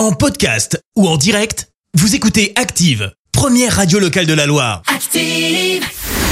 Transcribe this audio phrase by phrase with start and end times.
[0.00, 4.80] En podcast ou en direct, vous écoutez Active, première radio locale de la Loire.
[4.86, 5.84] Active.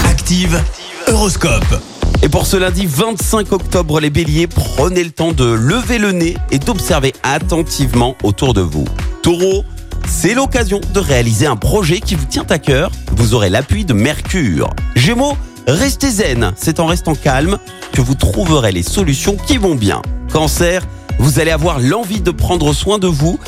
[0.07, 0.59] Active,
[1.07, 1.83] Horoscope.
[2.23, 6.39] Et pour ce lundi 25 octobre, les béliers, prenez le temps de lever le nez
[6.51, 8.87] et d'observer attentivement autour de vous.
[9.23, 9.67] Taureau,
[10.09, 12.91] c'est l'occasion de réaliser un projet qui vous tient à cœur.
[13.19, 14.71] Vous aurez l'appui de Mercure.
[14.97, 16.55] Gémeaux, restez zen.
[16.57, 17.59] C'est en restant calme
[17.93, 20.01] que vous trouverez les solutions qui vont bien.
[20.33, 20.87] Cancer,
[21.19, 23.39] vous allez avoir l'envie de prendre soin de vous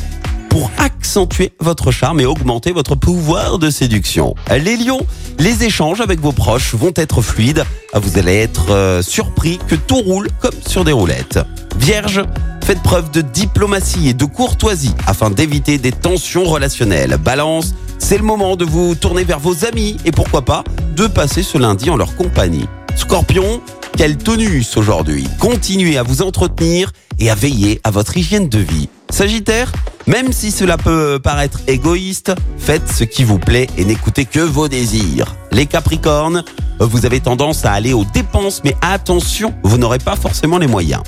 [0.50, 4.34] pour accentuer votre charme et augmenter votre pouvoir de séduction.
[4.50, 5.06] Les lions,
[5.38, 7.64] les échanges avec vos proches vont être fluides.
[7.95, 11.38] Vous allez être euh, surpris que tout roule comme sur des roulettes.
[11.78, 12.22] Vierge,
[12.62, 17.16] faites preuve de diplomatie et de courtoisie afin d'éviter des tensions relationnelles.
[17.16, 20.64] Balance, c'est le moment de vous tourner vers vos amis et pourquoi pas
[20.96, 22.66] de passer ce lundi en leur compagnie.
[22.96, 23.62] Scorpion,
[23.96, 25.27] quel tonus aujourd'hui.
[25.38, 28.88] Continuez à vous entretenir et à veiller à votre hygiène de vie.
[29.10, 29.72] Sagittaire,
[30.10, 34.66] même si cela peut paraître égoïste, faites ce qui vous plaît et n'écoutez que vos
[34.66, 35.36] désirs.
[35.53, 36.42] Les Capricornes,
[36.80, 41.03] vous avez tendance à aller aux dépenses, mais attention, vous n'aurez pas forcément les moyens.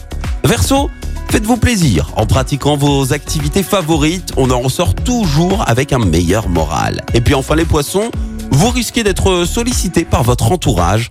[0.45, 0.89] Verseau,
[1.31, 2.11] faites-vous plaisir.
[2.17, 7.05] En pratiquant vos activités favorites, on en ressort toujours avec un meilleur moral.
[7.13, 8.13] Et puis enfin les poissons,
[8.53, 11.11] vous risquez d'être sollicité par votre entourage.